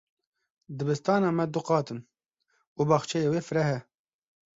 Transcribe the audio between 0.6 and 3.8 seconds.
Dibistana me du qat in û baxçeyê wê fireh e.